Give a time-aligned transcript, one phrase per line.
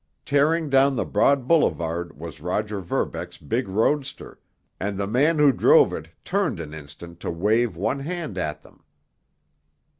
[0.25, 4.39] Tearing down the broad boulevard was Roger Verbeck's big roadster,
[4.79, 8.83] and the man who drove it turned an instant to wave one hand at them.